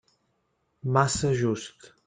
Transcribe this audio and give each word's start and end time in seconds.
Massa 0.81 1.31
just. 1.35 1.93